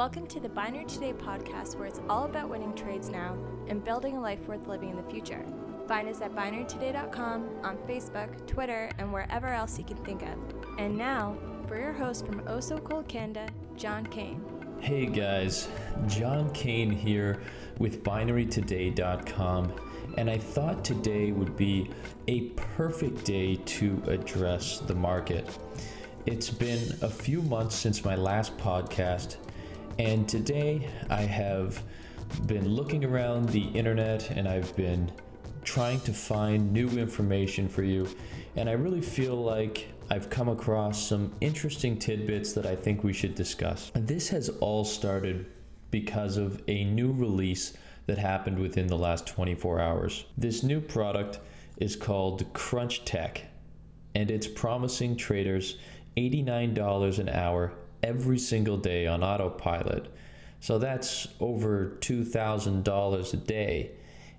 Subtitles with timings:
[0.00, 3.36] Welcome to the Binary Today podcast, where it's all about winning trades now
[3.68, 5.44] and building a life worth living in the future.
[5.86, 10.38] Find us at binarytoday.com, on Facebook, Twitter, and wherever else you can think of.
[10.78, 11.36] And now,
[11.68, 14.42] for your host from Oh So Cold Canada, John Kane.
[14.80, 15.68] Hey guys,
[16.06, 17.42] John Kane here
[17.78, 19.72] with binarytoday.com,
[20.16, 21.90] and I thought today would be
[22.26, 25.58] a perfect day to address the market.
[26.24, 29.36] It's been a few months since my last podcast,
[29.98, 31.82] and today I have
[32.46, 35.10] been looking around the internet and I've been
[35.62, 38.08] trying to find new information for you,
[38.56, 43.12] and I really feel like I've come across some interesting tidbits that I think we
[43.12, 43.92] should discuss.
[43.94, 45.46] And this has all started
[45.90, 47.74] because of a new release
[48.06, 50.24] that happened within the last 24 hours.
[50.36, 51.40] This new product
[51.76, 53.44] is called Crunch Tech,
[54.14, 55.78] and it's promising traders
[56.16, 60.12] $89 an hour every single day on autopilot.
[60.60, 63.92] So that's over $2,000 a day.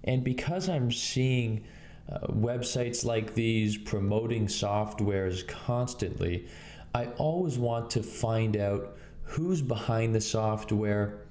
[0.04, 1.64] And because I'm seeing
[2.12, 6.48] uh, websites like these promoting softwares constantly,
[6.94, 11.22] I always want to find out who's behind the software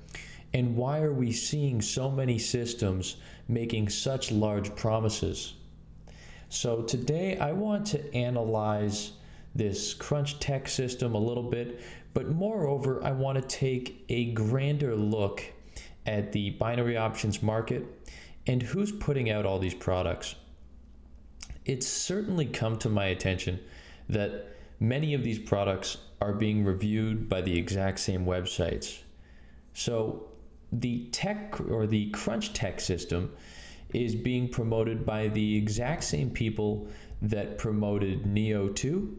[0.53, 5.55] and why are we seeing so many systems making such large promises.
[6.49, 9.13] So today I want to analyze
[9.55, 11.81] this crunch tech system a little bit,
[12.15, 15.43] but moreover, I want to take a grander look
[16.07, 17.85] at the binary options market
[18.47, 20.35] and who's putting out all these products.
[21.65, 23.61] It's certainly come to my attention
[24.09, 29.01] that many of these products are being reviewed by the exact same websites.
[29.75, 30.29] So
[30.73, 33.33] the tech or the crunch tech system
[33.93, 36.89] is being promoted by the exact same people
[37.23, 39.19] that promoted Neo 2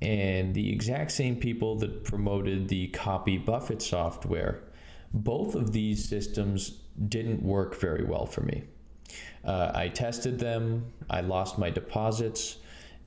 [0.00, 4.62] and the exact same people that promoted the copy Buffett software.
[5.12, 8.64] Both of these systems didn't work very well for me.
[9.44, 12.58] Uh, I tested them, I lost my deposits,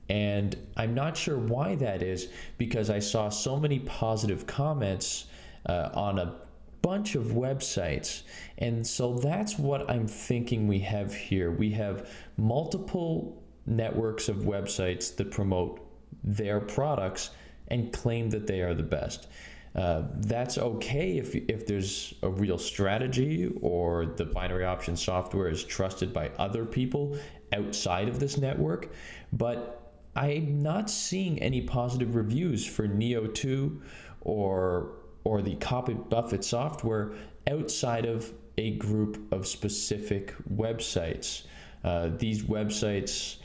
[0.08, 2.28] and I'm not sure why that is
[2.58, 5.26] because I saw so many positive comments
[5.68, 6.36] uh, on a
[6.82, 8.22] bunch of websites.
[8.58, 11.50] And so that's what I'm thinking we have here.
[11.50, 15.85] We have multiple networks of websites that promote
[16.26, 17.30] their products
[17.68, 19.28] and claim that they are the best.
[19.74, 25.62] Uh, that's okay if, if there's a real strategy or the binary option software is
[25.62, 27.16] trusted by other people
[27.52, 28.90] outside of this network.
[29.34, 33.82] But I'm not seeing any positive reviews for Neo 2
[34.22, 34.92] or,
[35.24, 37.12] or the Copy Buffett software
[37.46, 41.42] outside of a group of specific websites.
[41.84, 43.36] Uh, these websites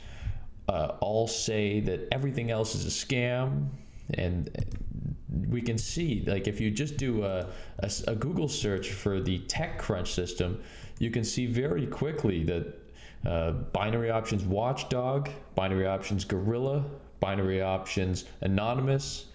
[0.72, 3.68] uh, all say that everything else is a scam.
[4.14, 4.50] And
[5.48, 7.46] we can see like if you just do a,
[7.78, 10.62] a, a, google search for the techcrunch system
[10.98, 12.66] you can see very quickly that
[13.24, 16.84] uh, binary options watchdog binary options gorilla
[17.20, 19.26] binary options anonymous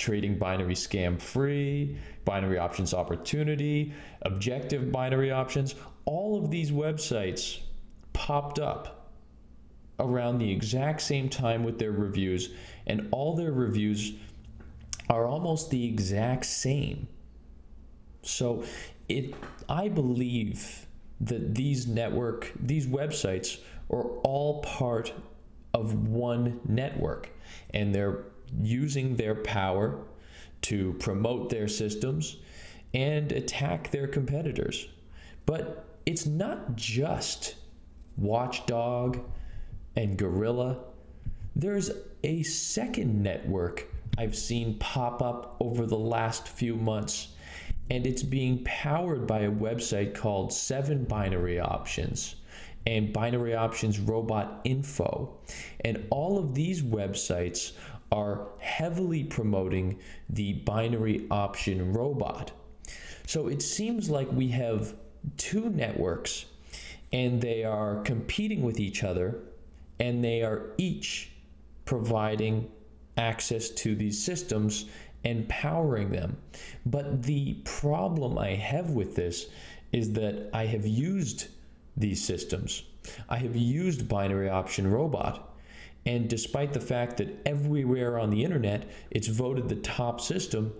[0.00, 3.92] trading binary scam free binary options opportunity
[4.22, 5.74] objective binary options.
[6.04, 7.60] All of these websites
[8.12, 8.99] popped up
[10.00, 12.50] around the exact same time with their reviews,
[12.86, 14.14] and all their reviews
[15.08, 17.06] are almost the exact same.
[18.22, 18.64] So
[19.08, 19.34] it
[19.68, 20.86] I believe
[21.20, 25.12] that these network these websites are all part
[25.74, 27.30] of one network
[27.74, 28.24] and they're
[28.60, 30.04] using their power
[30.62, 32.36] to promote their systems
[32.94, 34.88] and attack their competitors.
[35.46, 37.54] But it's not just
[38.16, 39.20] Watchdog
[39.96, 40.78] and Gorilla.
[41.56, 41.90] There's
[42.22, 43.86] a second network
[44.18, 47.28] I've seen pop up over the last few months,
[47.90, 52.36] and it's being powered by a website called Seven Binary Options
[52.86, 55.38] and Binary Options Robot Info.
[55.84, 57.72] And all of these websites
[58.12, 59.98] are heavily promoting
[60.28, 62.52] the binary option robot.
[63.26, 64.94] So it seems like we have
[65.36, 66.46] two networks
[67.12, 69.40] and they are competing with each other
[70.00, 71.30] and they are each
[71.84, 72.68] providing
[73.16, 74.86] access to these systems
[75.24, 76.36] and powering them.
[76.86, 79.48] But the problem I have with this
[79.92, 81.48] is that I have used
[81.96, 82.84] these systems.
[83.28, 85.54] I have used binary option robot.
[86.06, 90.72] And despite the fact that everywhere on the internet it's voted the top system,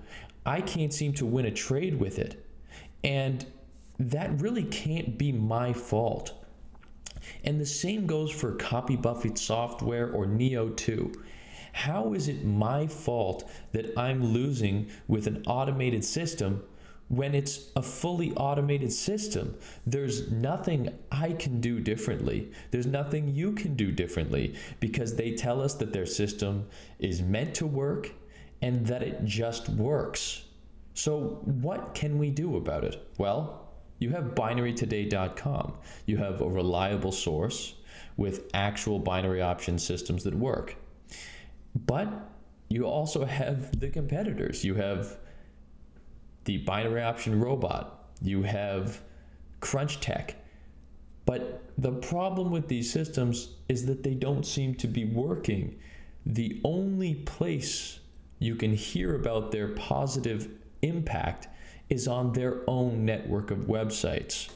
[0.46, 2.46] I can't seem to win a trade with it.
[3.05, 3.44] And
[3.99, 6.39] that really can't be my fault.
[7.44, 11.12] And the same goes for Copy Buffett software or Neo 2.
[11.72, 16.62] How is it my fault that I'm losing with an automated system
[17.11, 19.56] when it's a fully automated system.
[19.84, 22.52] There's nothing I can do differently.
[22.70, 26.69] There's nothing you can do differently because they tell us that their system
[27.00, 28.12] is meant to work
[28.62, 30.44] and that it just works.
[30.94, 33.05] So, what can we do about it?
[33.19, 33.69] Well,
[34.00, 35.75] you have binarytoday.com.
[36.06, 37.75] You have a reliable source
[38.17, 40.76] with actual binary option systems that work.
[41.87, 42.08] But
[42.69, 44.64] you also have the competitors.
[44.64, 45.19] You have
[46.44, 49.02] the binary option robot, you have
[49.61, 50.37] crunch tech.
[51.26, 55.79] But the problem with these systems is that they don't seem to be working.
[56.25, 58.00] The only place
[58.38, 60.49] you can hear about their positive
[60.82, 61.49] impact
[61.90, 64.48] is on their own network of websites.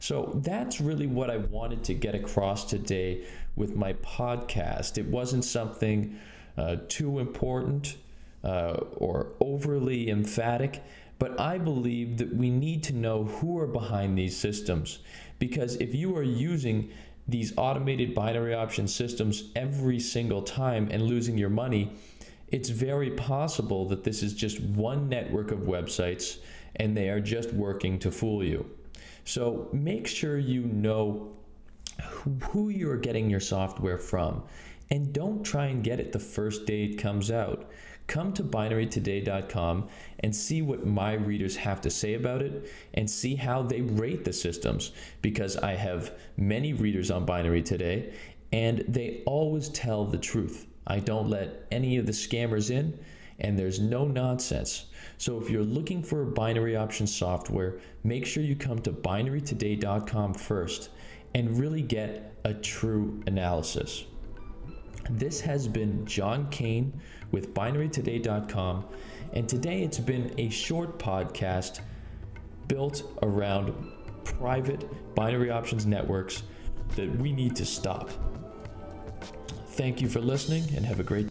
[0.00, 4.96] So that's really what I wanted to get across today with my podcast.
[4.96, 6.18] It wasn't something
[6.56, 7.98] uh, too important
[8.42, 10.82] uh, or overly emphatic,
[11.18, 15.00] but I believe that we need to know who are behind these systems.
[15.38, 16.90] Because if you are using
[17.28, 21.92] these automated binary option systems every single time and losing your money,
[22.48, 26.38] it's very possible that this is just one network of websites
[26.76, 28.68] and they are just working to fool you.
[29.24, 31.36] So make sure you know
[32.02, 34.42] who you're getting your software from
[34.90, 37.70] and don't try and get it the first day it comes out
[38.10, 39.88] come to binarytoday.com
[40.18, 44.24] and see what my readers have to say about it and see how they rate
[44.24, 44.90] the systems
[45.22, 48.12] because I have many readers on Binary Today
[48.52, 50.66] and they always tell the truth.
[50.88, 52.98] I don't let any of the scammers in
[53.40, 54.86] and there's no nonsense.
[55.18, 60.90] So if you're looking for binary option software, make sure you come to binarytoday.com first
[61.34, 64.04] and really get a true analysis.
[65.10, 67.00] This has been John Kane
[67.32, 68.84] with binarytoday.com,
[69.32, 71.80] and today it's been a short podcast
[72.68, 73.74] built around
[74.24, 76.42] private binary options networks
[76.96, 78.10] that we need to stop.
[79.70, 81.28] Thank you for listening and have a great